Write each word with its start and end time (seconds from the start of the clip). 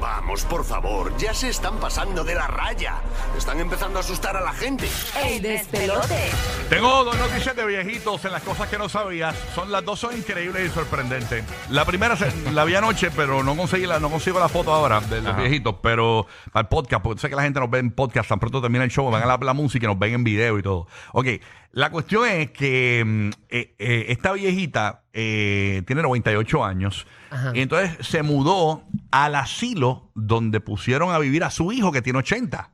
Vamos, 0.00 0.44
por 0.44 0.64
favor, 0.64 1.16
ya 1.16 1.32
se 1.32 1.48
están 1.48 1.78
pasando 1.78 2.22
de 2.22 2.34
la 2.34 2.46
raya. 2.46 2.96
Están 3.36 3.60
empezando 3.60 3.98
a 3.98 4.00
asustar 4.00 4.36
a 4.36 4.40
la 4.40 4.52
gente. 4.52 4.86
El 5.24 5.40
despelote. 5.42 6.30
Tengo 6.68 7.02
dos 7.04 7.16
noticias 7.18 7.56
de 7.56 7.64
viejitos 7.66 8.24
en 8.24 8.32
las 8.32 8.42
cosas 8.42 8.68
que 8.68 8.76
no 8.78 8.88
sabías. 8.88 9.34
Son 9.54 9.70
las 9.72 9.84
dos 9.84 9.98
son 9.98 10.16
increíbles 10.16 10.70
y 10.70 10.74
sorprendentes. 10.74 11.44
La 11.70 11.84
primera 11.84 12.14
se- 12.16 12.30
la 12.52 12.64
vi 12.64 12.74
anoche, 12.74 13.10
pero 13.10 13.42
no 13.42 13.56
conseguí 13.56 13.86
la, 13.86 13.98
no 13.98 14.10
consigo 14.10 14.38
la 14.38 14.48
foto 14.48 14.72
ahora 14.72 15.00
de 15.00 15.22
los 15.22 15.36
viejitos, 15.36 15.76
pero 15.82 16.26
para 16.52 16.62
el 16.62 16.68
podcast, 16.68 17.02
porque 17.02 17.20
sé 17.20 17.28
que 17.30 17.36
la 17.36 17.42
gente 17.42 17.58
nos 17.60 17.70
ve 17.70 17.78
en 17.78 17.90
podcast, 17.90 18.28
tan 18.28 18.38
pronto 18.38 18.60
termina 18.60 18.84
el 18.84 18.90
show, 18.90 19.10
van 19.10 19.22
a 19.22 19.26
la, 19.26 19.38
la 19.40 19.54
música 19.54 19.86
y 19.86 19.88
nos 19.88 19.98
ven 19.98 20.14
en 20.14 20.24
video 20.24 20.58
y 20.58 20.62
todo. 20.62 20.86
Ok, 21.12 21.26
la 21.72 21.90
cuestión 21.90 22.26
es 22.28 22.50
que 22.52 23.02
mm, 23.04 23.28
eh, 23.48 23.74
eh, 23.78 24.04
esta 24.08 24.32
viejita 24.32 25.02
eh, 25.12 25.82
tiene 25.86 26.02
98 26.02 26.64
años 26.64 27.06
y 27.54 27.60
entonces 27.60 28.06
se 28.06 28.22
mudó 28.22 28.84
al 29.24 29.34
asilo 29.34 30.10
donde 30.14 30.60
pusieron 30.60 31.10
a 31.12 31.18
vivir 31.18 31.42
a 31.44 31.50
su 31.50 31.72
hijo 31.72 31.90
que 31.92 32.02
tiene 32.02 32.18
80. 32.18 32.72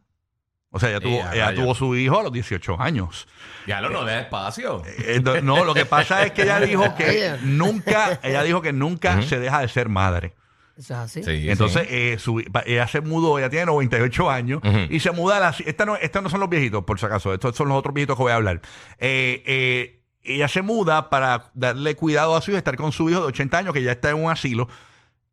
O 0.74 0.80
sea, 0.80 0.88
ella, 0.88 1.00
tuvo, 1.00 1.18
ella 1.32 1.54
tuvo 1.54 1.74
su 1.74 1.94
hijo 1.96 2.18
a 2.18 2.22
los 2.22 2.32
18 2.32 2.80
años. 2.80 3.28
Ya 3.66 3.80
lo 3.82 3.90
no 3.90 4.04
da 4.04 4.20
espacio. 4.20 4.82
Eh, 4.86 5.20
no, 5.22 5.40
no, 5.42 5.64
lo 5.64 5.74
que 5.74 5.84
pasa 5.84 6.24
es 6.24 6.32
que 6.32 6.42
ella 6.44 6.58
dijo 6.66 6.94
que 6.96 7.36
nunca, 7.42 8.18
ella 8.22 8.42
dijo 8.42 8.62
que 8.62 8.72
nunca 8.72 9.20
se 9.22 9.38
deja 9.38 9.60
de 9.60 9.68
ser 9.68 9.88
madre. 9.90 10.34
Eso 10.76 10.94
es 10.94 10.98
así. 11.00 11.22
Sí, 11.22 11.50
Entonces, 11.50 11.86
eh, 11.90 12.16
su- 12.18 12.42
ella 12.64 12.88
se 12.88 13.02
mudó, 13.02 13.38
ella 13.38 13.50
tiene 13.50 13.66
98 13.66 14.30
años 14.30 14.62
y 14.88 14.98
se 15.00 15.10
muda 15.10 15.36
a 15.36 15.40
la... 15.40 15.54
Esta 15.66 15.84
no, 15.84 15.96
estos 15.96 16.22
no 16.22 16.30
son 16.30 16.40
los 16.40 16.48
viejitos, 16.48 16.82
por 16.84 16.98
si 16.98 17.04
acaso, 17.04 17.34
estos 17.34 17.54
son 17.54 17.68
los 17.68 17.76
otros 17.76 17.92
viejitos 17.94 18.16
que 18.16 18.22
voy 18.22 18.32
a 18.32 18.36
hablar. 18.36 18.62
Eh, 18.98 19.42
eh, 19.46 20.02
ella 20.22 20.48
se 20.48 20.62
muda 20.62 21.10
para 21.10 21.50
darle 21.52 21.94
cuidado 21.96 22.34
a 22.34 22.40
su 22.40 22.50
hijo, 22.50 22.58
estar 22.58 22.76
con 22.76 22.90
su 22.92 23.10
hijo 23.10 23.20
de 23.20 23.26
80 23.26 23.58
años 23.58 23.74
que 23.74 23.82
ya 23.82 23.92
está 23.92 24.08
en 24.10 24.24
un 24.24 24.30
asilo 24.30 24.68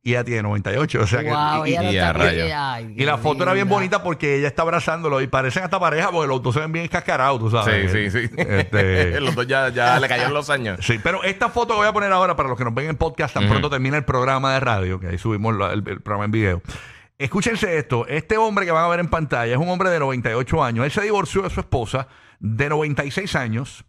y 0.01 0.11
ella 0.11 0.23
tiene 0.23 0.43
98. 0.43 1.01
O 1.01 1.07
sea 1.07 1.19
que, 1.19 1.25
y, 1.27 1.29
ella 1.73 1.83
lo 1.83 1.91
y 1.91 1.97
a 1.97 2.07
está 2.07 2.13
rayos. 2.13 2.51
ay, 2.55 2.93
y 2.97 3.03
la 3.05 3.17
foto 3.17 3.43
era 3.43 3.53
bien 3.53 3.65
linda. 3.65 3.75
bonita 3.75 4.03
porque 4.03 4.35
ella 4.37 4.47
está 4.47 4.61
abrazándolo 4.61 5.19
y 5.21 5.27
parecen 5.27 5.63
hasta 5.63 5.79
pareja 5.79 6.09
porque 6.11 6.27
los 6.27 6.41
dos 6.41 6.53
se 6.53 6.61
ven 6.61 6.71
bien 6.71 6.87
cascarados, 6.87 7.39
tú 7.39 7.49
sabes. 7.51 7.91
Sí, 7.91 8.09
sí, 8.09 8.27
sí. 8.29 8.33
Este, 8.37 9.19
los 9.21 9.35
dos 9.35 9.45
ya, 9.45 9.69
ya 9.69 9.99
le 9.99 10.07
cayeron 10.07 10.33
los 10.33 10.49
años. 10.49 10.79
Sí, 10.81 10.99
pero 11.03 11.23
esta 11.23 11.49
foto 11.49 11.73
que 11.73 11.79
voy 11.79 11.87
a 11.87 11.93
poner 11.93 12.11
ahora 12.13 12.35
para 12.35 12.47
los 12.49 12.57
que 12.57 12.63
nos 12.63 12.73
ven 12.73 12.89
en 12.89 12.95
podcast, 12.95 13.33
tan 13.33 13.47
pronto 13.49 13.69
termina 13.69 13.97
el 13.97 14.05
programa 14.05 14.53
de 14.53 14.59
radio, 14.61 14.99
que 14.99 15.07
ahí 15.07 15.17
subimos 15.17 15.53
la- 15.55 15.73
el, 15.73 15.83
el 15.87 15.99
programa 16.01 16.25
en 16.25 16.31
video. 16.31 16.61
Escúchense 17.17 17.77
esto, 17.77 18.07
este 18.07 18.37
hombre 18.37 18.65
que 18.65 18.71
van 18.71 18.85
a 18.85 18.87
ver 18.87 19.01
en 19.01 19.09
pantalla 19.09 19.51
es 19.51 19.57
un 19.59 19.67
hombre 19.67 19.89
de 19.89 19.99
98 19.99 20.63
años. 20.63 20.85
Él 20.85 20.91
se 20.91 21.01
divorció 21.01 21.41
de 21.41 21.49
su 21.49 21.59
esposa 21.59 22.07
de 22.39 22.69
96 22.69 23.35
años 23.35 23.83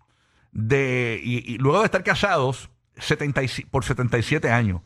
de, 0.50 1.20
y, 1.22 1.54
y 1.54 1.58
luego 1.58 1.78
de 1.78 1.84
estar 1.84 2.02
casados 2.02 2.70
76 2.98 3.68
por 3.70 3.84
77 3.84 4.50
años. 4.50 4.80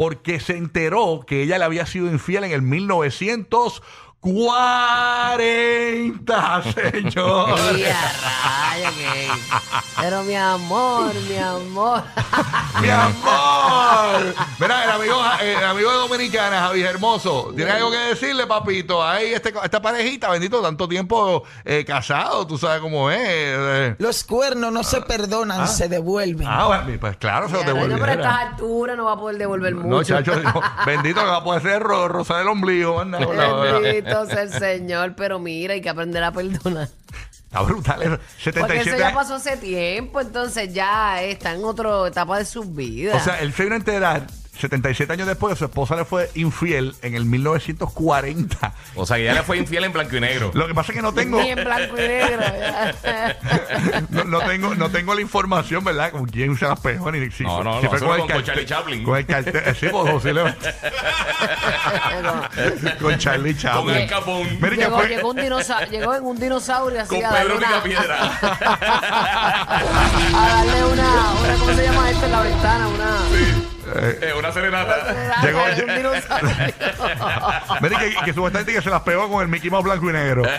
Porque 0.00 0.40
se 0.40 0.56
enteró 0.56 1.24
que 1.26 1.42
ella 1.42 1.58
le 1.58 1.64
había 1.66 1.84
sido 1.84 2.06
infiel 2.06 2.44
en 2.44 2.52
el 2.52 2.62
1940, 4.22 6.62
señor. 6.74 7.54
Pero 10.00 10.22
mi 10.24 10.34
amor, 10.36 11.12
mi 11.28 11.36
amor. 11.38 12.02
¡Mi 12.80 12.88
amor! 12.88 14.34
Mira, 14.58 14.84
el 14.84 14.90
amigo, 14.90 15.16
el 15.42 15.64
amigo 15.64 15.90
de 15.90 15.96
Dominicana, 15.96 16.60
Javi 16.62 16.82
Hermoso, 16.82 17.52
¿tiene 17.54 17.70
algo 17.72 17.90
que 17.90 17.98
decirle, 17.98 18.46
papito? 18.46 19.02
Ahí 19.02 19.32
este, 19.34 19.52
esta 19.62 19.82
parejita, 19.82 20.30
bendito, 20.30 20.62
tanto 20.62 20.88
tiempo 20.88 21.42
eh, 21.64 21.84
casado, 21.84 22.46
tú 22.46 22.56
sabes 22.58 22.80
cómo 22.80 23.10
es. 23.10 23.18
eh. 23.22 23.96
Los 23.98 24.24
cuernos 24.24 24.72
no 24.72 24.82
se 24.84 25.00
perdonan, 25.02 25.66
se 25.68 25.88
devuelven. 25.88 26.46
Ah, 26.48 26.66
bueno, 26.66 26.84
pues 27.00 27.16
claro, 27.16 27.48
se 27.48 27.54
lo 27.64 27.74
Bueno, 27.74 27.96
pero 27.98 28.12
a 28.12 28.14
estas 28.14 28.34
alturas 28.52 28.96
no 28.96 29.04
va 29.06 29.12
a 29.12 29.16
poder 29.18 29.38
devolver 29.38 29.74
No, 29.74 29.82
mucho. 29.82 30.14
chacho, 30.14 30.36
no, 30.40 30.60
bendito, 30.86 31.20
que 31.20 31.26
va 31.26 31.36
a 31.36 31.44
poder 31.44 31.62
ser 31.62 31.82
ro- 31.82 32.08
rosa 32.08 32.38
del 32.38 32.48
ombligo. 32.48 32.96
verdad. 32.96 33.20
Bendito 34.18 34.26
sea 34.26 34.42
el 34.42 34.52
Señor, 34.52 35.14
pero 35.16 35.38
mira, 35.38 35.74
hay 35.74 35.80
que 35.80 35.88
aprender 35.88 36.22
a 36.22 36.32
perdonar. 36.32 36.88
Está 37.44 37.62
brutal 37.62 38.02
eso. 38.02 38.18
Porque 38.58 38.76
eso 38.78 38.90
77 38.90 38.98
ya 38.98 39.06
años. 39.08 39.12
pasó 39.18 39.34
hace 39.34 39.56
tiempo, 39.56 40.20
entonces 40.20 40.72
ya 40.72 41.20
está 41.22 41.52
en 41.52 41.64
otra 41.64 42.06
etapa 42.06 42.38
de 42.38 42.44
su 42.44 42.62
vida. 42.62 43.16
O 43.16 43.20
sea, 43.20 43.40
él 43.40 43.52
se 43.52 43.64
vino 43.64 43.74
a 43.74 43.78
enterar 43.78 44.26
77 44.58 45.12
años 45.12 45.26
después 45.26 45.56
su 45.58 45.64
esposa 45.64 45.96
le 45.96 46.04
fue 46.04 46.30
infiel 46.34 46.94
en 47.02 47.14
el 47.14 47.24
1940. 47.24 48.74
O 48.94 49.06
sea, 49.06 49.16
que 49.16 49.24
ya 49.24 49.32
le 49.32 49.42
fue 49.42 49.56
infiel 49.56 49.84
en 49.84 49.92
blanco 49.92 50.16
y 50.16 50.20
negro. 50.20 50.50
Lo 50.52 50.66
que 50.66 50.74
pasa 50.74 50.92
es 50.92 50.96
que 50.96 51.02
no 51.02 51.14
tengo... 51.14 51.40
Ni 51.42 51.50
en 51.50 51.64
blanco 51.64 51.94
y 51.96 52.00
negro. 52.00 52.42
no, 54.10 54.24
no 54.24 54.40
tengo, 54.40 54.74
no 54.74 54.90
tengo 54.90 55.14
la 55.14 55.20
información, 55.22 55.82
¿verdad? 55.82 56.10
Con 56.10 56.26
quién 56.26 56.56
se 56.58 56.66
las 56.66 56.78
pegó 56.80 57.10
ni 57.10 57.30
si 57.30 57.44
No, 57.44 57.64
no, 57.64 57.80
si 57.80 57.86
no, 57.86 57.90
con- 57.98 58.28
con 58.28 58.44
Charlie 58.44 58.66
Chaplin. 58.66 59.02
Con 59.04 59.16
el 59.16 59.26
cartel. 59.26 59.56
eh, 59.56 59.74
Sí, 59.78 59.86
pues, 59.90 60.10
posiblemente. 60.12 60.74
con 63.00 63.16
Charlie 63.18 63.52
Con 63.54 63.62
Chaplin. 63.62 63.96
el 63.96 64.08
capón. 64.08 64.46
Llegó, 64.60 64.96
fue- 64.98 65.08
llegó, 65.08 65.30
un 65.30 65.36
dinosa- 65.38 65.86
llegó 65.88 66.14
en 66.14 66.24
un 66.24 66.38
dinosaurio 66.38 67.00
así 67.00 67.14
Con 67.16 67.24
a 67.24 67.30
Pedro 67.30 67.56
una, 67.56 67.66
Picapiedra. 67.82 68.38
a 70.34 70.48
darle 70.48 70.84
una, 70.84 71.32
una, 71.40 71.54
¿cómo 71.58 71.72
se 71.72 71.82
llama 71.82 72.10
esto 72.10 72.26
en 72.26 72.32
la 72.32 72.40
ventana? 72.42 72.88
Una... 72.88 73.20
Eh, 73.96 74.32
una 74.38 74.52
serenata. 74.52 75.40
Llegó- 75.42 75.62
un 75.64 75.96
dinosaurio. 75.96 76.50
Mira 77.80 77.98
que, 77.98 78.14
que 78.24 78.32
supuestamente 78.34 78.72
que 78.72 78.82
se 78.82 78.90
las 78.90 79.02
pegó 79.02 79.28
con 79.28 79.42
el 79.42 79.48
Mickey 79.48 79.70
Mouse 79.70 79.84
blanco 79.84 80.10
y 80.10 80.12
negro. 80.12 80.42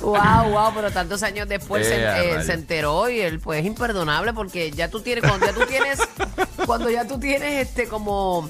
wow, 0.00 0.48
wow, 0.50 0.72
pero 0.74 0.90
tantos 0.90 1.22
años 1.22 1.48
después 1.48 1.86
se, 1.86 1.96
Eh, 1.96 2.36
eh, 2.36 2.42
se 2.42 2.52
enteró 2.54 3.08
y 3.08 3.20
él 3.20 3.40
pues 3.40 3.60
es 3.60 3.66
imperdonable 3.66 4.32
porque 4.32 4.70
ya 4.70 4.88
tú 4.88 5.00
tienes, 5.00 5.24
cuando 5.24 5.46
ya 5.46 5.52
tú 5.52 5.66
tienes, 5.66 6.00
cuando 6.66 6.90
ya 6.90 7.06
tú 7.06 7.18
tienes 7.18 7.66
este 7.68 7.88
como 7.88 8.48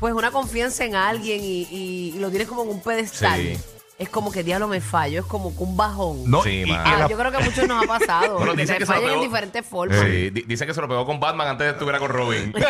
pues 0.00 0.14
una 0.14 0.30
confianza 0.30 0.84
en 0.84 0.94
alguien 0.94 1.40
y, 1.42 1.62
y- 1.70 2.12
y 2.14 2.18
lo 2.18 2.30
tienes 2.30 2.48
como 2.48 2.62
en 2.62 2.68
un 2.70 2.82
pedestal. 2.82 3.40
Sí. 3.40 3.58
Es 3.98 4.08
como 4.08 4.30
que 4.30 4.44
diablo 4.44 4.68
me 4.68 4.80
fallo, 4.80 5.18
es 5.20 5.26
como 5.26 5.56
que 5.56 5.62
un 5.64 5.76
bajón. 5.76 6.30
No, 6.30 6.42
Sí, 6.44 6.50
y- 6.50 6.62
y 6.62 6.66
mano. 6.70 6.82
Ah, 6.86 6.96
la- 7.00 7.08
yo 7.08 7.18
creo 7.18 7.32
que 7.32 7.36
a 7.38 7.40
muchos 7.40 7.66
nos 7.66 7.82
ha 7.82 7.86
pasado. 7.88 8.34
Bueno, 8.38 8.54
que 8.54 8.60
dicen 8.62 8.76
te 8.76 8.80
que 8.80 8.86
se 8.86 8.92
lo 8.92 8.98
fallan 8.98 9.10
en 9.10 9.14
pegó- 9.18 9.22
diferentes 9.24 9.66
formas. 9.66 9.98
Sí, 10.00 10.30
di- 10.30 10.44
dice 10.46 10.66
que 10.66 10.74
se 10.74 10.80
lo 10.80 10.86
pegó 10.88 11.04
con 11.04 11.18
Batman 11.18 11.48
antes 11.48 11.66
de 11.66 11.72
que 11.72 11.76
estuviera 11.78 11.98
con 11.98 12.10
Robin. 12.10 12.54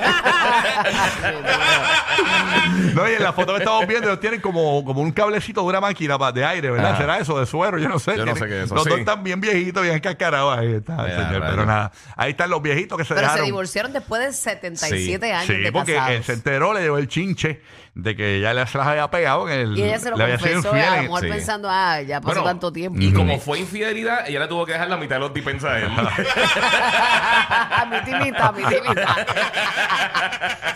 no, 2.95 3.09
y 3.11 3.15
en 3.15 3.23
la 3.23 3.33
foto 3.33 3.53
que 3.53 3.59
estamos 3.59 3.87
viendo, 3.87 4.09
ellos 4.09 4.21
tienen 4.21 4.41
como, 4.41 4.85
como 4.85 5.01
un 5.03 5.13
cablecito 5.13 5.61
de 5.63 5.67
una 5.67 5.81
máquina 5.81 6.19
pa- 6.19 6.33
de 6.33 6.45
aire, 6.45 6.71
¿verdad? 6.71 6.91
Ajá. 6.93 6.99
¿Será 6.99 7.19
eso? 7.19 7.39
De 7.39 7.47
suero, 7.47 7.79
yo 7.79 7.89
no 7.89 7.99
sé. 7.99 8.13
Yo 8.17 8.25
no 8.25 8.33
Tienen- 8.33 8.43
sé 8.43 8.49
qué 8.49 8.59
es 8.61 8.65
eso, 8.67 8.75
Los 8.75 8.85
dos 8.85 8.95
sí. 8.95 9.01
están 9.01 9.23
bien 9.23 9.41
viejitos, 9.41 9.83
bien 9.83 9.99
cascarados. 10.01 10.59
Ahí 10.59 10.75
está, 10.75 10.97
Ya, 10.97 11.03
señor. 11.27 11.41
rayos. 11.43 11.51
Pero 11.51 11.67
nada, 11.67 11.93
ahí 12.17 12.31
están 12.31 12.51
los 12.51 12.63
viejitos 12.63 12.99
que 12.99 13.05
se 13.05 13.09
Pero 13.11 13.21
se 13.21 13.25
dejaron. 13.27 13.47
divorciaron 13.47 13.93
después 13.93 14.23
de 14.23 14.33
77 14.33 15.27
Sí, 15.27 15.33
años 15.33 15.47
Sí, 15.47 15.57
de 15.63 15.73
porque 15.73 15.95
casados. 15.95 16.17
él 16.17 16.25
se 16.25 16.33
enteró, 16.33 16.73
le 16.75 16.81
llevó 16.81 16.99
el 16.99 17.09
chinche 17.09 17.61
de 17.95 18.17
que 18.17 18.41
ya 18.41 18.55
le- 18.55 18.67
se 18.67 18.79
las 18.79 18.87
había 18.87 19.11
pegado. 19.11 19.49
En 19.49 19.59
el, 19.61 19.79
y 19.79 19.83
ella 19.83 19.99
se 19.99 20.11
lo 20.11 20.17
le 20.17 20.25
había 20.25 20.39
sido 20.39 20.55
confesó, 20.63 20.77
infiel 20.77 20.93
a 20.93 20.97
lo 20.97 21.03
en- 21.03 21.09
mejor 21.21 21.31
sí. 21.31 21.37
pensando, 21.39 21.69
ah, 21.71 22.01
ya 22.03 22.21
pasó 22.21 22.35
Bueno, 22.35 22.45
tanto 22.45 22.73
tiempo. 22.73 22.99
Y 23.01 23.13
como 23.13 23.39
fue 23.39 23.61
infidelidad, 23.61 24.29
ella 24.29 24.41
le 24.41 24.49
tuvo 24.49 24.67
que 24.67 24.73
dejar 24.73 24.89
la 24.89 24.97
mitad 24.97 25.17
de 25.17 25.21
los 25.21 25.33
dispensas 25.35 25.71
a 25.71 25.79
él. 25.79 25.89
mi 27.91 28.01
timita, 28.05 28.53
mi 28.53 28.65
timita. 28.65 29.17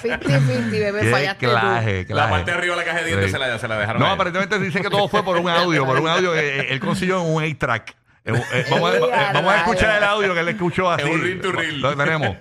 50-50, 0.03 0.71
bebé, 0.71 1.01
Qué 1.03 1.11
fallaste 1.11 1.47
claje, 1.47 2.05
tú. 2.05 2.15
La 2.15 2.29
parte 2.31 2.51
de 2.51 2.57
arriba 2.59 2.75
de 2.77 2.81
la 2.81 2.85
caja 2.87 2.99
de 2.99 3.05
dientes 3.07 3.27
Sí. 3.27 3.33
se 3.33 3.39
la, 3.39 3.59
se 3.59 3.69
la 3.69 3.79
dejaron 3.79 4.01
No, 4.01 4.07
a 4.07 4.09
él. 4.11 4.15
aparentemente 4.15 4.59
dice 4.59 4.81
que 4.81 4.91
todo 4.91 5.09
fue 5.09 5.23
por 5.25 5.37
un 5.37 5.49
audio, 5.49 5.85
por 5.87 5.99
un 6.01 6.09
audio 6.09 6.33
que 6.33 6.61
eh, 6.61 6.67
él 6.73 6.81
consiguió 6.81 7.21
en 7.21 7.35
un 7.35 7.43
A-track. 7.45 7.95
Eh, 8.25 8.33
eh, 8.53 8.67
vamos, 8.71 8.95
a, 8.95 8.97
eh, 8.97 9.01
vamos 9.35 9.53
a 9.53 9.57
escuchar 9.59 9.97
el 9.99 10.05
audio 10.05 10.35
que 10.35 10.41
él 10.41 10.49
escuchó 10.49 10.91
así. 10.91 11.03
Es 11.03 11.09
un 11.15 11.23
reel 11.23 11.41
to 11.41 11.53
reel. 11.53 11.81
Lo 11.81 11.97
tenemos. 11.97 12.37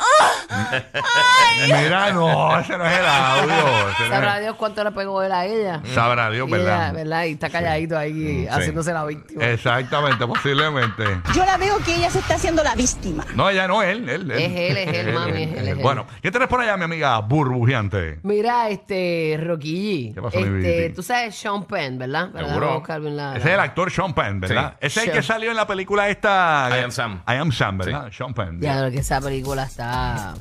Mira, 1.66 2.12
no, 2.12 2.58
ese 2.58 2.76
no 2.78 2.84
es 2.86 2.98
el 2.98 3.06
audio. 3.06 3.88
ese 3.90 4.02
no 4.04 4.08
Sabrá 4.14 4.40
Dios 4.40 4.56
cuánto 4.56 4.82
le 4.84 4.90
pegó 4.92 5.22
él 5.22 5.32
a 5.32 5.44
ella. 5.46 5.82
Sabrá 5.94 6.30
Dios, 6.30 6.48
Y 6.48 6.54
ella, 6.54 6.62
¿verdad? 6.64 6.92
¿verdad? 6.94 7.24
Y 7.24 7.32
está 7.32 7.50
calladito 7.50 7.98
ahí 7.98 8.46
haciéndose 8.50 8.92
la 8.92 9.04
víctima. 9.04 9.44
Exactamente, 9.46 10.26
posiblemente. 10.26 11.04
Yo 11.34 11.44
la 11.44 11.56
veo 11.56 11.78
que 11.78 11.96
ella 11.96 12.10
se 12.10 12.20
está 12.20 12.34
haciendo 12.34 12.62
la 12.62 12.74
víctima. 12.74 13.24
No, 13.34 13.48
ella 13.50 13.68
no, 13.68 13.82
él. 13.82 14.08
él, 14.08 14.30
Es 14.30 14.40
él, 14.52 14.76
es 14.76 14.94
él, 14.98 15.12
mami, 15.14 15.42
es 15.42 15.52
él, 15.52 15.58
es 15.58 15.68
él. 15.68 15.82
Bueno, 15.82 16.06
¿qué 16.22 16.30
tenés 16.30 16.48
por 16.48 16.60
allá, 16.60 16.76
mi 16.76 16.84
amiga 16.84 17.18
burbujeante? 17.20 18.20
Mira, 18.22 18.68
este, 18.70 19.38
Rocky 19.42 20.10
G. 20.10 20.14
¿Qué 20.14 20.22
pasó, 20.22 20.40
mi 20.40 20.66
este, 20.66 20.90
tú 20.90 21.02
sabes 21.02 21.34
Sean 21.36 21.64
Penn, 21.64 21.98
¿verdad? 21.98 22.30
¿Verdad? 22.32 22.48
Seguro. 22.48 22.66
Vamos 22.66 22.76
a 22.76 22.78
buscar 22.78 23.00
bien 23.00 23.16
la- 23.16 23.36
Ese 23.36 23.48
es 23.48 23.54
el 23.54 23.60
actor 23.60 23.90
Sean 23.90 24.14
Penn, 24.14 24.40
¿verdad? 24.40 24.70
Sí. 24.80 24.86
Ese 24.86 24.86
es 24.86 24.96
el 24.96 25.12
Sean. 25.12 25.16
que 25.16 25.22
salió 25.22 25.50
en 25.50 25.56
la 25.56 25.66
película 25.66 26.08
esta. 26.08 26.68
I 26.70 26.84
Am 26.84 26.90
Sam. 26.90 27.22
I 27.28 27.32
Am 27.34 27.52
Sam, 27.52 27.78
¿verdad? 27.78 28.10
Sean 28.12 28.34
Penn. 28.34 28.60
Ya, 28.60 28.80
lo 28.82 28.90
que 28.90 28.98
esa 28.98 29.20
película 29.20 29.64
está... 29.64 29.89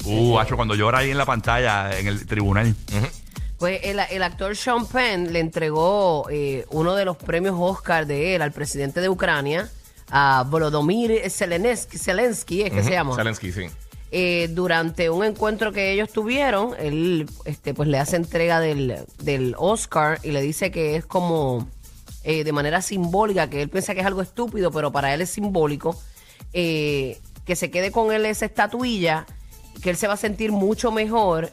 Uh, 0.05 0.39
hacho, 0.39 0.55
cuando 0.55 0.75
llora 0.75 0.99
ahí 0.99 1.11
en 1.11 1.17
la 1.17 1.25
pantalla, 1.25 1.97
en 1.97 2.07
el 2.07 2.25
tribunal. 2.25 2.75
Pues 3.57 3.81
el, 3.83 3.99
el 3.99 4.23
actor 4.23 4.55
Sean 4.55 4.85
Penn 4.85 5.33
le 5.33 5.39
entregó 5.39 6.27
eh, 6.29 6.65
uno 6.71 6.95
de 6.95 7.05
los 7.05 7.17
premios 7.17 7.55
Oscar 7.57 8.05
de 8.05 8.35
él 8.35 8.41
al 8.41 8.51
presidente 8.51 9.01
de 9.01 9.09
Ucrania, 9.09 9.69
a 10.11 10.45
Volodymyr 10.47 11.29
Zelensky, 11.29 11.97
Zelensky 11.97 12.61
es 12.61 12.71
que 12.71 12.83
se 12.83 12.91
llama. 12.91 13.15
Zelensky, 13.15 13.51
sí. 13.51 13.65
Eh, 14.11 14.49
durante 14.53 15.09
un 15.11 15.23
encuentro 15.23 15.71
que 15.71 15.91
ellos 15.91 16.11
tuvieron, 16.11 16.73
él 16.79 17.29
este, 17.45 17.75
pues 17.75 17.87
le 17.89 17.99
hace 17.99 18.15
entrega 18.15 18.59
del, 18.59 19.05
del 19.21 19.55
Oscar 19.57 20.19
y 20.23 20.31
le 20.31 20.41
dice 20.41 20.71
que 20.71 20.95
es 20.95 21.05
como 21.05 21.67
eh, 22.23 22.43
de 22.43 22.51
manera 22.51 22.81
simbólica, 22.81 23.49
que 23.49 23.61
él 23.61 23.69
piensa 23.69 23.93
que 23.93 23.99
es 23.99 24.07
algo 24.07 24.23
estúpido, 24.23 24.71
pero 24.71 24.91
para 24.91 25.13
él 25.13 25.21
es 25.21 25.29
simbólico, 25.29 26.01
eh, 26.53 27.19
que 27.45 27.55
se 27.55 27.69
quede 27.69 27.91
con 27.91 28.11
él 28.11 28.25
esa 28.25 28.45
estatuilla, 28.45 29.27
que 29.81 29.89
él 29.89 29.95
se 29.97 30.07
va 30.07 30.13
a 30.13 30.17
sentir 30.17 30.51
mucho 30.51 30.91
mejor 30.91 31.49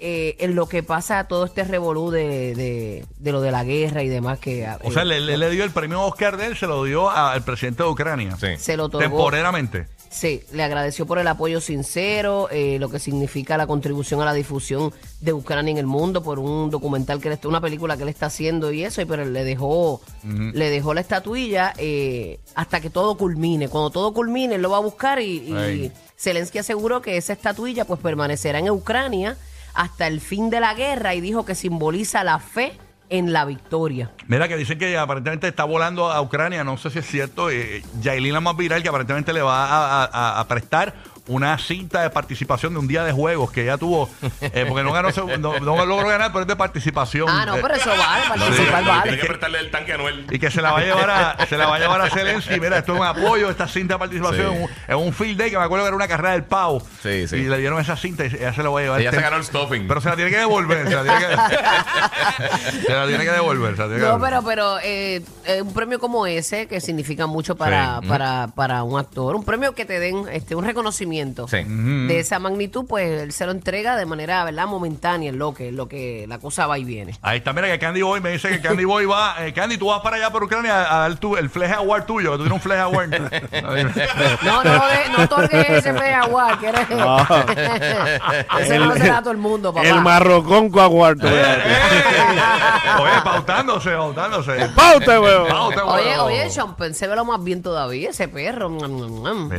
eh, 0.00 0.36
en 0.38 0.54
lo 0.54 0.68
que 0.68 0.82
pasa 0.84 1.24
todo 1.24 1.44
este 1.44 1.64
revolú 1.64 2.10
de, 2.12 2.54
de, 2.54 3.04
de 3.18 3.32
lo 3.32 3.40
de 3.40 3.50
la 3.50 3.64
guerra 3.64 4.02
y 4.04 4.08
demás 4.08 4.38
que 4.38 4.62
eh, 4.62 4.68
O 4.84 4.92
sea, 4.92 5.04
le, 5.04 5.20
le- 5.20 5.36
le 5.36 5.50
dio 5.50 5.64
el 5.64 5.70
premio 5.72 6.02
Oscar 6.02 6.36
de 6.36 6.46
él, 6.46 6.56
se 6.56 6.66
lo 6.68 6.84
dio 6.84 7.10
al 7.10 7.42
presidente 7.42 7.82
de 7.82 7.88
Ucrania. 7.88 8.36
Sí. 8.38 8.48
se 8.58 8.76
lo 8.76 8.84
otorgó. 8.84 9.08
Temporeramente. 9.08 9.86
Sí, 10.10 10.42
le 10.52 10.62
agradeció 10.62 11.04
por 11.04 11.18
el 11.18 11.26
apoyo 11.28 11.60
sincero, 11.60 12.48
eh, 12.50 12.78
lo 12.80 12.88
que 12.88 12.98
significa 12.98 13.58
la 13.58 13.66
contribución 13.66 14.22
a 14.22 14.24
la 14.24 14.32
difusión 14.32 14.90
de 15.20 15.34
Ucrania 15.34 15.72
en 15.72 15.76
el 15.78 15.86
mundo, 15.86 16.22
por 16.22 16.38
un 16.38 16.70
documental 16.70 17.20
que 17.20 17.30
está, 17.30 17.46
una 17.46 17.60
película 17.60 17.96
que 17.98 18.04
él 18.04 18.08
está 18.08 18.26
haciendo 18.26 18.72
y 18.72 18.84
eso, 18.84 19.02
y 19.02 19.04
pero 19.04 19.26
le 19.26 19.44
dejó, 19.44 20.00
le 20.24 20.70
dejó 20.70 20.94
la 20.94 21.02
estatuilla 21.02 21.74
eh, 21.76 22.40
hasta 22.54 22.80
que 22.80 22.88
todo 22.88 23.18
culmine. 23.18 23.68
Cuando 23.68 23.90
todo 23.90 24.14
culmine, 24.14 24.54
él 24.54 24.62
lo 24.62 24.70
va 24.70 24.78
a 24.78 24.80
buscar 24.80 25.20
y. 25.20 25.92
Zelensky 26.18 26.58
aseguró 26.58 27.00
que 27.00 27.16
esa 27.16 27.32
estatuilla 27.32 27.84
pues 27.84 28.00
permanecerá 28.00 28.58
en 28.58 28.70
Ucrania 28.70 29.36
hasta 29.74 30.08
el 30.08 30.20
fin 30.20 30.50
de 30.50 30.60
la 30.60 30.74
guerra 30.74 31.14
y 31.14 31.20
dijo 31.20 31.44
que 31.44 31.54
simboliza 31.54 32.24
la 32.24 32.40
fe 32.40 32.72
en 33.08 33.32
la 33.32 33.44
victoria. 33.44 34.10
Mira 34.26 34.48
que 34.48 34.56
dicen 34.56 34.78
que 34.78 34.98
aparentemente 34.98 35.48
está 35.48 35.64
volando 35.64 36.10
a 36.10 36.20
Ucrania, 36.20 36.64
no 36.64 36.76
sé 36.76 36.90
si 36.90 36.98
es 36.98 37.06
cierto. 37.06 37.50
Eh, 37.50 37.82
Yailin, 38.02 38.34
la 38.34 38.40
más 38.40 38.56
viral, 38.56 38.82
que 38.82 38.88
aparentemente 38.88 39.32
le 39.32 39.40
va 39.40 40.40
a 40.40 40.48
prestar 40.48 40.94
una 41.28 41.56
cinta 41.58 42.02
de 42.02 42.10
participación 42.10 42.72
de 42.72 42.78
un 42.80 42.88
día 42.88 43.04
de 43.04 43.12
juegos 43.12 43.50
que 43.52 43.62
ella 43.62 43.78
tuvo, 43.78 44.08
eh, 44.40 44.64
porque 44.68 44.82
no 44.82 44.92
ganó, 44.92 45.08
no, 45.38 45.60
no 45.60 45.86
logró 45.86 46.08
ganar, 46.08 46.32
pero 46.32 46.42
es 46.42 46.46
de 46.48 46.56
participación. 46.56 47.26
Ah, 47.28 47.44
no, 47.46 47.56
Eh, 47.56 47.60
pero 47.62 47.74
eso 47.74 47.90
vale, 47.90 48.24
participar 48.28 48.82
sí, 48.82 48.88
vale. 48.88 49.02
Tiene 49.02 49.18
que 49.18 49.26
prestarle 49.26 49.58
el 49.60 49.70
tanque 49.70 49.92
a 49.92 49.94
Anuel. 49.94 50.26
y 50.30 50.38
que 50.38 50.50
se 50.50 50.60
la 50.62 50.72
va 50.72 50.78
a 50.78 50.82
llevar 50.82 51.10
a 51.10 51.46
se 51.46 51.56
la 51.56 51.66
va 51.66 51.76
a 51.76 51.78
llevar 51.78 52.00
a 52.00 52.10
Zelensky 52.10 52.58
mira 52.60 52.78
esto 52.78 52.94
es 52.94 53.00
un 53.00 53.06
apoyo 53.06 53.50
esta 53.50 53.68
cinta 53.68 53.94
de 53.94 53.98
participación 53.98 54.54
Sí. 54.56 54.64
en, 54.88 54.96
un, 54.98 55.12
field 55.12 55.38
day 55.38 55.50
que 55.50 55.58
me 55.58 55.64
acuerdo 55.64 55.84
que 55.84 55.88
era 55.88 55.96
una 55.96 56.08
carrera 56.08 56.32
del 56.32 56.44
pavo 56.44 56.80
Sí, 57.02 57.26
sí. 57.28 57.36
y 57.36 57.42
le 57.44 57.58
dieron 57.58 57.80
esa 57.80 57.96
cinta 57.96 58.24
y 58.24 58.28
ella 58.28 58.52
se 58.52 58.62
la 58.62 58.70
va 58.70 58.80
a 58.80 58.82
llevar 58.82 59.00
Ella 59.00 59.10
Este- 59.10 59.20
se 59.20 59.22
ganó 59.22 59.36
el 59.36 59.44
stuffing. 59.44 59.86
pero 59.88 60.00
se 60.00 60.08
la 60.08 60.16
tiene 60.16 60.30
que 60.30 60.38
devolver 60.38 60.88
se 60.88 60.94
la 60.94 61.02
tiene 61.02 61.18
que, 61.18 61.26
se 62.86 62.92
la 62.92 63.06
tiene 63.06 63.24
que 63.24 63.30
devolver 63.32 63.76
se 63.76 63.82
la 63.82 63.88
tiene 63.88 64.00
que 64.00 64.06
No, 64.06 64.18
devolver. 64.18 64.30
pero, 64.30 64.42
pero 64.44 64.78
eh, 64.82 65.22
eh, 65.46 65.62
un 65.62 65.72
premio 65.74 65.98
como 65.98 66.26
ese, 66.26 66.66
que 66.66 66.80
significa 66.80 67.26
mucho 67.26 67.56
para, 67.56 68.00
Sí. 68.02 68.06
para, 68.08 68.48
para 68.54 68.82
un 68.82 68.98
actor, 68.98 69.34
un 69.34 69.44
premio 69.44 69.74
que 69.74 69.84
te 69.84 69.98
den 69.98 70.26
este 70.32 70.54
un 70.54 70.64
reconocimiento 70.64 71.17
Sí. 71.48 71.64
de 71.64 72.18
esa 72.20 72.38
magnitud, 72.38 72.84
pues 72.88 73.22
él 73.22 73.32
se 73.32 73.44
lo 73.46 73.52
entrega 73.52 73.96
de 73.96 74.06
manera, 74.06 74.44
¿verdad?, 74.44 74.66
momentánea, 74.66 75.30
en 75.30 75.38
lo 75.38 75.54
que, 75.54 75.68
en 75.68 75.76
lo 75.76 75.88
que 75.88 76.26
la 76.28 76.38
cosa 76.38 76.66
va 76.66 76.78
y 76.78 76.84
viene. 76.84 77.16
Ahí 77.22 77.38
está, 77.38 77.52
mira 77.52 77.68
que 77.68 77.78
Candy 77.78 78.02
Boy 78.02 78.20
me 78.20 78.30
dice 78.30 78.48
que 78.50 78.60
Candy 78.60 78.84
Boy 78.84 79.06
va. 79.06 79.36
eh, 79.46 79.52
Candy, 79.52 79.76
tú 79.78 79.86
vas 79.88 80.00
para 80.00 80.16
allá 80.16 80.30
por 80.30 80.44
Ucrania 80.44 80.92
a 80.94 80.98
dar 81.08 81.16
tu, 81.16 81.36
el 81.36 81.48
Flesh 81.50 81.72
Award 81.72 82.04
tuyo, 82.04 82.32
que 82.32 82.36
tú 82.38 82.42
tienes 82.44 82.52
un 82.56 82.60
Flesh 82.60 82.78
Award. 82.80 83.08
No, 84.42 84.62
no, 84.64 84.72
de- 84.86 85.08
no 85.16 85.24
otorgues 85.24 85.68
ese 85.70 85.92
fea 85.94 86.24
guay, 86.26 86.56
que 86.58 86.68
eres. 86.68 86.80
Ese 88.60 88.78
no 88.78 88.86
lo 88.86 88.94
será 88.96 89.18
a 89.18 89.20
todo 89.22 89.32
el 89.32 89.38
mundo, 89.38 89.72
papá. 89.72 89.86
El 89.86 90.00
marrocón 90.02 90.70
coaguarto. 90.70 91.26
¡Eh! 91.28 91.62
Oye, 93.00 93.12
pautándose, 93.24 93.90
pautándose. 93.90 94.68
¡Paute, 94.74 95.18
weón! 95.18 95.48
Pauta, 95.48 95.84
Oye, 95.84 96.18
oye, 96.18 96.50
Sean 96.50 96.74
Penn 96.76 96.94
se 96.94 97.06
ve 97.06 97.16
lo 97.16 97.24
más 97.24 97.42
bien 97.42 97.62
todavía, 97.62 98.10
ese 98.10 98.28
perro. 98.28 98.68
Es 98.76 98.82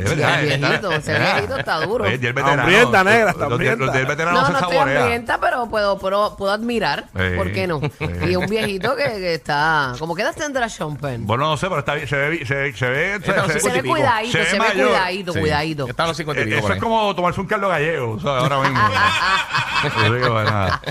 Ese 0.04 0.14
verdad, 0.16 0.42
viejito, 0.42 0.92
está- 0.92 0.96
ese 0.96 1.12
está 1.58 1.80
duro. 1.86 2.04
Oye, 2.04 2.18
y 2.22 2.26
el 2.26 2.32
veterano, 2.32 2.62
Hambrienta, 2.62 3.04
negra, 3.04 3.30
está 3.30 3.48
los- 3.48 3.50
los- 3.50 3.60
los- 3.60 3.68
hambrienta. 3.70 3.98
del 3.98 4.06
veterano 4.06 4.40
No, 4.40 4.46
se 4.46 4.52
no 4.52 4.58
estoy 4.58 4.72
saborea. 4.76 5.00
hambrienta, 5.00 5.40
pero 5.40 5.66
puedo, 5.68 5.98
puedo, 5.98 6.36
puedo 6.36 6.52
admirar. 6.52 7.04
Sí, 7.16 7.36
¿Por 7.36 7.52
qué 7.52 7.66
no? 7.66 7.80
sí. 7.80 8.06
Y 8.30 8.36
un 8.36 8.46
viejito 8.46 8.96
que, 8.96 9.04
que 9.04 9.34
está. 9.34 9.92
¿Cómo 9.98 10.14
qué 10.14 10.22
edad 10.22 10.34
tendrá 10.36 10.68
Sean 10.68 10.96
Penn? 10.96 11.26
Bueno, 11.26 11.44
no 11.48 11.56
sé, 11.56 11.66
pero 11.68 11.80
está 11.80 11.94
bien, 11.94 12.08
se 12.08 12.16
ve, 12.16 12.46
se 12.46 12.54
ve, 12.54 12.72
se 12.74 12.88
ve, 12.88 13.14
Está 13.16 13.46
se 13.48 13.68
ve 13.70 13.82
pico. 13.82 13.94
cuidadito, 13.94 14.32
Se 14.38 14.44
se, 14.44 14.52
ve 14.52 14.58
mayor. 14.58 14.88
cuidadito, 14.88 15.32
Sí. 15.32 15.40
cuidadito. 15.40 15.86
Está 15.88 16.02
en 16.04 16.08
los 16.08 16.16
50 16.16 16.40
y 16.40 16.42
Eh, 16.42 16.46
pico. 16.46 16.58
Eso 16.58 16.62
por 16.62 16.70
es 16.72 16.76
ahí. 16.76 16.80
como 16.80 17.14
tomarse 17.14 17.40
un 17.40 17.46
caldo 17.46 17.68
gallego, 17.68 18.20
¿sabes? 18.20 18.42
Ahora 18.42 18.68
mismo. 18.68 18.80
Así 19.80 19.88
que, 19.98 20.08
bueno, 20.28 20.44
nada. 20.44 20.82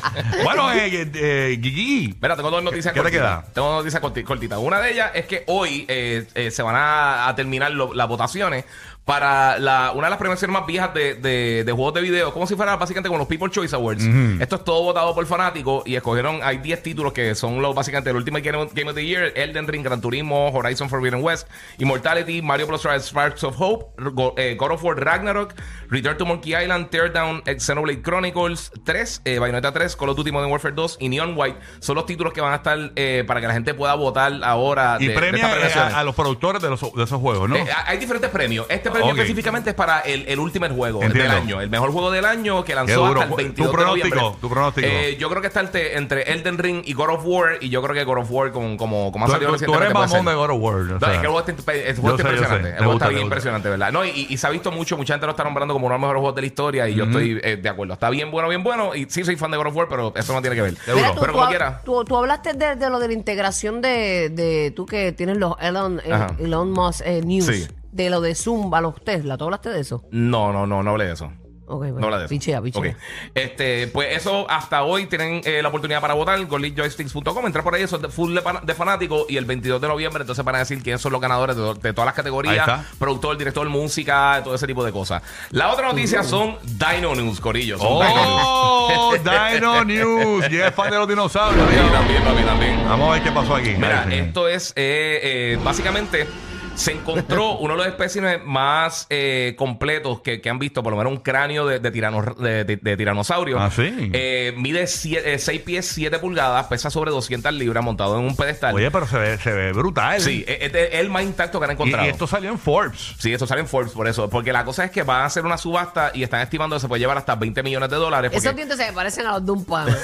Bueno, 0.43 0.71
eh, 0.71 0.87
eh, 0.87 1.11
eh, 1.13 1.59
Gigi. 1.61 2.17
Mira, 2.19 2.35
tengo 2.35 2.49
dos 2.49 2.63
noticias 2.63 2.91
¿Qué 2.93 2.99
te 2.99 3.03
cortitas. 3.03 3.43
queda? 3.43 3.53
Tengo 3.53 3.67
dos 3.67 3.77
noticias 3.85 4.01
corti- 4.01 4.23
cortitas. 4.23 4.57
Una 4.59 4.79
de 4.79 4.91
ellas 4.91 5.11
es 5.13 5.25
que 5.27 5.43
hoy 5.47 5.85
eh, 5.87 6.27
eh, 6.33 6.49
se 6.51 6.63
van 6.63 6.75
a, 6.75 7.27
a 7.27 7.35
terminar 7.35 7.71
lo- 7.71 7.93
las 7.93 8.07
votaciones 8.07 8.65
para 9.09 9.57
la, 9.57 9.91
una 9.95 10.05
de 10.05 10.11
las 10.11 10.19
premiaciones 10.19 10.53
más 10.53 10.67
viejas 10.67 10.93
de, 10.93 11.15
de- 11.15 11.63
de 11.63 11.71
juegos 11.71 11.95
de 11.95 12.01
video, 12.01 12.31
como 12.31 12.45
si 12.45 12.55
fuera 12.55 12.75
básicamente 12.75 13.09
como 13.09 13.17
los 13.17 13.27
People 13.27 13.49
Choice 13.49 13.75
Awards. 13.75 14.03
Esto 14.39 14.57
es 14.57 14.63
todo 14.63 14.83
votado 14.83 15.15
por 15.15 15.25
fanáticos 15.25 15.81
y 15.87 15.95
escogieron, 15.95 16.41
hay 16.43 16.59
10 16.59 16.83
títulos 16.83 17.11
que 17.11 17.33
son 17.33 17.59
los 17.59 17.73
básicamente 17.73 18.11
el 18.11 18.17
Ultimate 18.17 18.43
Game, 18.47 18.69
Game 18.71 18.87
of 18.91 18.95
the 18.95 19.03
Year, 19.03 19.33
Elden 19.35 19.67
Ring, 19.67 19.81
Gran 19.83 19.99
Turismo, 19.99 20.49
Horizon 20.51 20.89
Forbidden 20.89 21.23
West, 21.23 21.47
Immortality, 21.79 22.43
Mario 22.43 22.67
Bros. 22.67 22.85
Sparks 22.99 23.43
of 23.43 23.55
Hope, 23.57 23.85
Go- 24.13 24.35
eh, 24.37 24.55
God 24.59 24.71
of 24.73 24.83
War 24.83 24.95
Ragnarok, 24.95 25.55
Return 25.89 26.15
to 26.15 26.25
Monkey 26.27 26.53
Island, 26.53 26.89
Teardown, 26.91 27.41
Xenoblade 27.57 28.03
Chronicles 28.03 28.71
3, 28.85 29.21
eh, 29.25 29.39
Bayonetta 29.39 29.71
3, 29.73 29.95
Call 29.95 30.09
of 30.09 30.17
Duty 30.17 30.31
Modern 30.31 30.51
Warfare 30.51 30.75
2 30.75 30.97
y 30.99 31.09
Neon 31.09 31.33
White 31.35 31.57
son 31.79 31.95
los 31.95 32.05
títulos 32.05 32.31
que 32.31 32.41
van 32.41 32.53
a 32.53 32.57
estar 32.57 32.77
eh, 32.95 33.23
para 33.25 33.41
que 33.41 33.47
la 33.47 33.53
gente 33.53 33.73
pueda 33.73 33.95
votar 33.95 34.33
ahora 34.43 34.97
Y 34.99 35.07
de, 35.07 35.13
de 35.13 35.19
premia 35.19 35.55
estas 35.65 35.91
eh, 35.91 35.95
a, 35.95 35.99
a 35.99 36.03
los 36.03 36.13
productores 36.13 36.61
de, 36.61 36.69
los, 36.69 36.79
de 36.93 37.03
esos 37.03 37.19
juegos, 37.19 37.49
¿no? 37.49 37.55
Eh, 37.55 37.65
hay 37.87 37.97
diferentes 37.97 38.29
premios. 38.29 38.67
Este 38.69 38.91
premio 39.05 39.21
específicamente 39.23 39.69
es 39.71 39.75
para 39.75 39.99
el, 40.01 40.25
el 40.27 40.39
Ultimate 40.39 40.73
juego 40.73 41.01
Entiendo. 41.03 41.31
del 41.33 41.41
año. 41.41 41.61
El 41.61 41.69
mejor 41.69 41.91
juego 41.91 42.11
del 42.11 42.25
año 42.25 42.63
que 42.63 42.75
lanzó 42.75 43.05
hasta 43.05 43.23
el 43.23 43.29
22 43.29 43.71
Tu 43.71 43.77
de 43.77 43.83
noviembre. 43.85 44.09
pronóstico, 44.11 44.41
tu 44.41 44.49
pronóstico. 44.49 44.87
Eh, 44.89 45.17
yo 45.19 45.29
creo 45.29 45.41
que 45.41 45.47
está 45.47 45.59
entre, 45.61 45.97
entre 45.97 46.31
Elden 46.31 46.57
Ring 46.57 46.81
y 46.85 46.93
God 46.93 47.09
of 47.09 47.21
War. 47.25 47.57
Y 47.61 47.69
yo 47.69 47.81
creo 47.81 47.93
que 47.95 48.03
God 48.03 48.19
of 48.19 48.31
War, 48.31 48.51
como, 48.51 48.77
como, 48.77 49.11
como 49.11 49.25
ha 49.25 49.27
tú, 49.27 49.31
salido 49.33 49.51
tú- 49.51 49.57
tú 49.57 49.73
recientemente, 49.73 49.85
eres 49.85 49.93
mamón 49.93 50.09
ser. 50.25 50.29
de 50.29 50.35
God 50.35 50.49
of 50.51 50.61
War. 50.61 50.75
o 50.75 50.83
No, 50.83 50.95
es 50.95 51.01
que 51.03 51.09
el 51.11 51.17
juego 51.19 51.39
está, 51.39 51.51
el 51.51 51.95
juego 51.95 52.09
Yo 52.09 52.15
está 52.15 52.29
sé, 52.29 52.35
yo 52.35 52.43
sé. 52.43 52.43
impresionante. 52.43 52.69
El 52.69 52.75
juego 52.77 52.91
gusta, 52.93 53.05
está 53.05 53.09
bien 53.09 53.23
impresionante, 53.23 53.69
¿verdad? 53.69 53.91
No, 53.91 54.05
y, 54.05 54.27
y 54.29 54.37
se 54.37 54.47
ha 54.47 54.49
visto 54.49 54.71
mucho, 54.71 54.97
mucha 54.97 55.13
gente 55.13 55.25
lo 55.25 55.31
está 55.31 55.43
nombrando 55.43 55.73
como 55.73 55.87
uno 55.87 55.93
de 55.93 55.97
los 55.97 56.01
mejores 56.01 56.19
juegos 56.21 56.35
de 56.35 56.41
la 56.41 56.47
historia. 56.47 56.89
Y 56.89 56.95
yo 56.95 57.05
estoy 57.05 57.39
eh, 57.43 57.57
de 57.57 57.69
acuerdo. 57.69 57.93
Está 57.93 58.09
bien 58.09 58.31
bueno, 58.31 58.49
bien 58.49 58.63
bueno. 58.63 58.95
Y 58.95 59.05
sí 59.09 59.23
soy 59.23 59.35
fan 59.35 59.51
de 59.51 59.57
God 59.57 59.67
of 59.67 59.75
War, 59.75 59.87
pero 59.89 60.13
eso 60.15 60.33
no 60.33 60.41
tiene 60.41 60.55
que 60.55 60.61
ver. 60.61 60.73
Mira, 60.93 61.13
tú, 61.13 61.19
pero 61.21 61.33
tú 61.33 61.37
como 61.39 61.49
quiera. 61.49 61.81
tú- 61.83 62.03
tú 62.05 62.17
hablaste 62.17 62.53
de, 62.53 62.75
de 62.75 62.89
lo 62.89 62.99
de 62.99 63.07
la 63.07 63.13
integración 63.13 63.81
de, 63.81 64.29
de 64.29 64.71
tú 64.75 64.85
que 64.85 65.11
tienes 65.11 65.37
los 65.37 65.55
Elon, 65.59 66.01
eh. 66.03 66.27
Elon 66.39 66.71
Musk 66.71 67.01
eh, 67.05 67.21
News, 67.23 67.45
Sí. 67.45 67.67
De 67.91 68.09
lo 68.09 68.21
de 68.21 68.35
Zoom 68.35 68.73
a 68.73 68.81
los 68.81 69.01
Tesla. 69.03 69.37
¿Tú 69.37 69.45
hablaste 69.45 69.69
de 69.69 69.79
eso? 69.81 70.03
No, 70.11 70.51
no, 70.53 70.65
no, 70.67 70.83
no 70.83 70.91
hablé 70.91 71.05
de 71.05 71.13
eso. 71.13 71.31
Ok, 71.71 71.81
bueno, 71.81 71.99
No 71.99 72.05
habla 72.07 72.17
de 72.17 72.23
eso. 72.25 72.29
pichea, 72.29 72.61
pichea. 72.63 72.97
Este, 73.35 73.85
pues 73.89 74.17
eso 74.17 74.49
hasta 74.49 74.81
hoy 74.81 75.05
tienen 75.05 75.41
eh, 75.45 75.61
la 75.61 75.67
oportunidad 75.69 76.01
para 76.01 76.15
votar. 76.15 76.43
GolleadJoysticks.com. 76.47 77.45
Entrar 77.45 77.63
por 77.63 77.75
ahí, 77.75 77.83
eso 77.83 77.97
es 77.97 78.01
de 78.01 78.09
full 78.09 78.33
de, 78.33 78.41
de 78.63 78.73
fanáticos. 78.73 79.25
Y 79.29 79.37
el 79.37 79.45
22 79.45 79.79
de 79.79 79.87
noviembre, 79.87 80.21
entonces 80.21 80.43
van 80.43 80.55
a 80.55 80.59
decir 80.59 80.81
quiénes 80.81 80.99
son 80.99 81.11
los 81.11 81.21
ganadores 81.21 81.55
de, 81.55 81.61
de 81.61 81.93
todas 81.93 82.07
las 82.07 82.13
Ahí 82.13 82.15
categorías: 82.15 82.57
está. 82.67 82.85
productor, 82.97 83.37
director, 83.37 83.69
música, 83.69 84.41
todo 84.43 84.55
ese 84.55 84.65
tipo 84.65 84.83
de 84.83 84.91
cosas. 84.91 85.21
La 85.51 85.71
otra 85.71 85.89
noticia 85.89 86.23
son 86.23 86.57
Dino 86.63 87.13
News, 87.13 87.39
Corillo. 87.39 87.77
Son 87.77 87.99
Dino 87.99 88.15
News. 88.15 88.41
¡Oh! 88.45 89.13
Dino 89.53 89.83
News. 89.85 90.45
Y 90.51 90.57
es 90.57 90.73
fan 90.73 90.89
de 90.89 90.97
los 90.97 91.07
dinosaurios. 91.07 91.69
Sí, 91.69 91.75
también, 91.91 92.23
papi, 92.23 92.41
también. 92.45 92.83
Vamos 92.89 93.09
a 93.09 93.11
ver 93.11 93.21
qué 93.23 93.31
pasó 93.31 93.53
aquí. 93.53 93.75
Mira, 93.75 94.07
esto 94.11 94.47
es 94.47 94.71
eh, 94.75 95.19
eh, 95.53 95.59
básicamente 95.63 96.27
se 96.75 96.91
encontró 96.93 97.51
uno 97.59 97.73
de 97.73 97.77
los 97.79 97.87
especímenes 97.87 98.41
más 98.45 99.05
eh, 99.09 99.55
completos 99.57 100.21
que, 100.21 100.41
que 100.41 100.49
han 100.49 100.59
visto, 100.59 100.81
por 100.83 100.91
lo 100.91 100.97
menos 100.97 101.11
un 101.13 101.19
cráneo 101.19 101.65
de, 101.67 101.79
de, 101.79 101.91
tirano- 101.91 102.35
de- 102.35 102.63
de- 102.63 102.77
de 102.77 102.97
tiranosaurio. 102.97 103.59
Ah, 103.59 103.69
sí. 103.69 104.09
Eh, 104.13 104.53
mide 104.57 104.87
6 104.87 105.41
pies 105.65 105.85
7 105.87 106.19
pulgadas, 106.19 106.67
pesa 106.67 106.89
sobre 106.89 107.11
200 107.11 107.53
libras, 107.53 107.83
montado 107.83 108.17
en 108.19 108.25
un 108.25 108.35
pedestal. 108.35 108.73
Oye, 108.75 108.89
pero 108.91 109.07
se 109.07 109.17
ve, 109.17 109.37
se 109.37 109.51
ve 109.51 109.71
brutal. 109.73 110.21
sí, 110.21 110.43
es, 110.47 110.57
es- 110.61 110.73
es 110.75 110.93
el 110.99 111.09
más 111.09 111.23
intacto 111.23 111.59
que 111.59 111.65
han 111.65 111.71
encontrado. 111.71 112.05
y 112.05 112.09
esto 112.09 112.27
salió 112.27 112.49
en 112.49 112.59
Forbes. 112.59 113.15
Sí, 113.19 113.33
esto 113.33 113.45
sale 113.47 113.61
en 113.61 113.67
Forbes 113.67 113.91
por 113.93 114.07
eso. 114.07 114.29
Porque 114.29 114.53
la 114.53 114.63
cosa 114.65 114.83
es 114.85 114.91
que 114.91 115.03
van 115.03 115.21
a 115.21 115.25
hacer 115.25 115.45
una 115.45 115.57
subasta 115.57 116.11
y 116.13 116.23
están 116.23 116.41
estimando 116.41 116.75
que 116.75 116.79
se 116.81 116.87
puede 116.87 116.99
llevar 117.01 117.17
hasta 117.17 117.35
20 117.35 117.61
millones 117.63 117.89
de 117.89 117.95
dólares. 117.97 118.31
Porque 118.31 118.45
Esos 118.47 118.55
dientes 118.55 118.77
se 118.77 118.85
me 118.85 118.93
parecen 118.93 119.25
a 119.27 119.31
los 119.33 119.45
de 119.45 119.51
un 119.51 119.65
pan. 119.65 119.87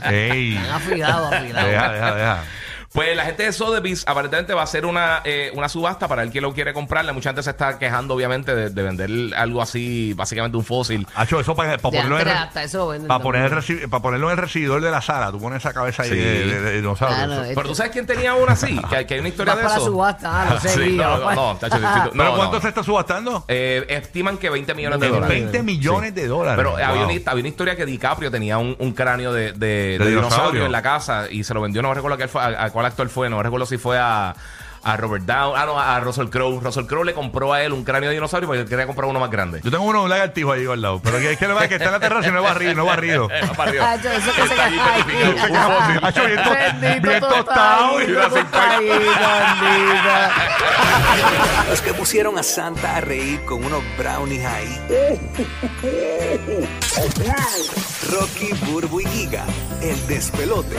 Ey. 0.10 0.56
afilado, 0.72 1.26
afilado. 1.32 1.68
Deja, 1.68 1.92
deja, 1.92 2.14
deja. 2.14 2.44
Pues 2.92 3.16
la 3.16 3.24
gente 3.24 3.44
de 3.44 3.52
Sotheby's 3.52 4.02
aparentemente 4.08 4.52
va 4.52 4.62
a 4.62 4.64
hacer 4.64 4.84
una, 4.84 5.20
eh, 5.24 5.52
una 5.54 5.68
subasta 5.68 6.08
para 6.08 6.24
el 6.24 6.32
que 6.32 6.40
lo 6.40 6.52
quiere 6.52 6.72
comprarle. 6.72 7.12
Mucha 7.12 7.30
gente 7.30 7.44
se 7.44 7.50
está 7.50 7.78
quejando, 7.78 8.14
obviamente, 8.14 8.52
de, 8.52 8.70
de 8.70 8.82
vender 8.82 9.10
algo 9.36 9.62
así, 9.62 10.12
básicamente 10.14 10.56
un 10.56 10.64
fósil. 10.64 11.06
Hacho, 11.14 11.38
eso 11.38 11.54
para, 11.54 11.78
para 11.78 11.82
ponerlo, 11.82 12.18
en, 12.18 12.26
hasta 12.28 12.64
eso 12.64 12.88
venden 12.88 13.06
para, 13.06 13.22
poner 13.22 13.52
el 13.52 13.88
para 13.88 14.02
ponerlo 14.02 14.26
en 14.26 14.32
el 14.32 14.38
recibidor 14.38 14.80
de 14.80 14.90
la 14.90 15.00
sala. 15.00 15.30
Tú 15.30 15.38
pones 15.38 15.58
esa 15.60 15.72
cabeza 15.72 16.02
ahí 16.02 16.10
Sí. 16.10 16.16
de, 16.16 16.46
de- 16.46 16.60
de 16.62 16.76
dinosaurio. 16.78 17.16
Claro, 17.16 17.44
Eso-. 17.44 17.52
Pero 17.54 17.68
tú 17.68 17.74
sabes 17.76 17.92
quién 17.92 18.06
tenía 18.06 18.34
una 18.34 18.52
así, 18.54 18.76
que, 18.90 19.06
que 19.06 19.14
hay 19.14 19.20
una 19.20 19.28
historia 19.28 19.54
de 19.54 19.62
para 19.62 19.74
eso. 19.76 19.84
la 19.84 19.90
subasta, 19.90 20.42
ah, 20.42 20.50
lo 20.54 20.60
sé, 20.60 20.68
Sí, 20.70 20.96
no, 20.96 21.20
vas 21.20 21.36
no, 21.36 21.52
no, 21.52 21.58
tacho, 21.60 21.76
sí, 21.76 21.82
¿Pero 22.12 22.24
no, 22.24 22.36
cuánto 22.36 22.56
no. 22.56 22.60
se 22.60 22.68
está 22.68 22.82
subastando? 22.82 23.44
Eh, 23.46 23.86
estiman 23.88 24.36
que 24.36 24.50
20 24.50 24.74
millones 24.74 24.98
de 24.98 25.08
dólares. 25.10 25.28
20 25.42 25.62
millones 25.62 26.12
de 26.12 26.26
dólares. 26.26 26.56
Pero 26.56 26.72
había, 26.76 27.04
una, 27.04 27.30
había 27.30 27.40
una 27.42 27.48
historia 27.48 27.76
que 27.76 27.86
DiCaprio 27.86 28.32
tenía 28.32 28.58
un, 28.58 28.74
un 28.80 28.92
cráneo 28.94 29.32
de, 29.32 29.52
de- 29.52 29.56
de 29.56 29.92
dinosaurio. 29.92 30.10
dinosaurio 30.22 30.66
en 30.66 30.72
la 30.72 30.82
casa 30.82 31.30
y 31.30 31.44
se 31.44 31.54
lo 31.54 31.60
vendió, 31.60 31.82
no 31.82 31.94
recuerdo 31.94 32.16
a, 32.16 32.18
qué 32.18 32.26
fue- 32.26 32.42
a- 32.42 32.64
a 32.64 32.70
cuál 32.80 32.86
actor 32.92 33.08
fue, 33.08 33.28
no 33.30 33.42
recuerdo 33.42 33.66
si 33.66 33.76
fue 33.78 33.98
a, 33.98 34.34
a 34.82 34.96
Robert 34.96 35.24
Downey, 35.24 35.60
ah, 35.60 35.66
no, 35.66 35.78
a 35.78 36.00
Russell 36.00 36.28
Crowe. 36.28 36.60
Russell 36.62 36.86
Crowe 36.86 37.04
le 37.04 37.12
compró 37.12 37.52
a 37.52 37.62
él 37.62 37.72
un 37.74 37.84
cráneo 37.84 38.08
de 38.08 38.14
dinosaurio 38.14 38.46
porque 38.48 38.62
él 38.62 38.68
quería 38.68 38.86
comprar 38.86 39.08
uno 39.08 39.20
más 39.20 39.30
grande. 39.30 39.60
Yo 39.62 39.70
tengo 39.70 39.84
uno, 39.84 40.02
un 40.04 40.08
lagartijo 40.08 40.52
ahí 40.52 40.64
al 40.66 40.80
lado. 40.80 41.00
Pero 41.04 41.18
que, 41.18 41.32
es 41.32 41.38
que, 41.38 41.46
lo 41.46 41.58
que 41.58 41.64
es 41.66 41.72
está 41.72 41.84
en 41.86 41.92
la 41.92 42.00
terraza 42.00 42.28
y 42.28 42.32
no 42.32 42.38
he 42.38 42.42
barrido. 42.42 42.74
No 42.74 42.84
barrido. 42.86 43.28
Va 43.28 43.64
arriba. 43.64 43.84
Ah, 43.92 43.96
yo- 43.96 44.10
eso 44.10 44.32
que 44.32 44.46
se. 44.48 44.54
Hacho, 46.02 46.24
bien, 46.26 46.42
to- 46.42 46.50
Bendito 46.80 47.08
bien 47.08 47.20
tostado. 47.20 48.00
y. 48.02 48.06
Los 51.68 51.80
que 51.82 51.92
pusieron 51.94 52.38
a 52.38 52.42
Santa 52.42 52.96
a 52.96 53.00
reír 53.00 53.40
con 53.44 53.62
unos 53.64 53.82
brownies 53.98 54.44
ahí. 54.44 54.80
Rocky, 58.10 58.52
Burbu 58.66 59.00
y 59.00 59.06
Giga, 59.06 59.44
el 59.82 60.06
despelote. 60.06 60.76